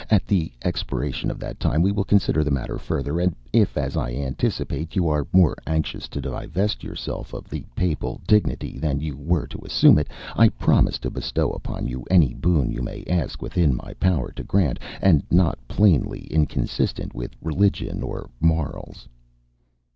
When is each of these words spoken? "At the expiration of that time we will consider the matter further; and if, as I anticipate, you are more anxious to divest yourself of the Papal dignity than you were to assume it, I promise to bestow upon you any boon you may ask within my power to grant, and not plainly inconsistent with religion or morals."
"At 0.09 0.25
the 0.25 0.51
expiration 0.63 1.29
of 1.29 1.37
that 1.41 1.59
time 1.59 1.83
we 1.83 1.91
will 1.91 2.03
consider 2.05 2.43
the 2.43 2.49
matter 2.49 2.79
further; 2.79 3.19
and 3.19 3.35
if, 3.53 3.77
as 3.77 3.95
I 3.95 4.09
anticipate, 4.15 4.95
you 4.95 5.07
are 5.09 5.27
more 5.31 5.55
anxious 5.67 6.07
to 6.07 6.19
divest 6.19 6.83
yourself 6.83 7.35
of 7.35 7.47
the 7.47 7.63
Papal 7.75 8.19
dignity 8.25 8.79
than 8.79 8.99
you 8.99 9.15
were 9.15 9.45
to 9.45 9.59
assume 9.63 9.99
it, 9.99 10.07
I 10.35 10.47
promise 10.49 10.97
to 11.05 11.11
bestow 11.11 11.51
upon 11.51 11.85
you 11.85 12.03
any 12.09 12.33
boon 12.33 12.71
you 12.71 12.81
may 12.81 13.03
ask 13.05 13.43
within 13.43 13.75
my 13.75 13.93
power 13.99 14.31
to 14.31 14.43
grant, 14.43 14.79
and 15.03 15.21
not 15.29 15.59
plainly 15.67 16.21
inconsistent 16.31 17.13
with 17.13 17.35
religion 17.39 18.01
or 18.01 18.27
morals." 18.39 19.07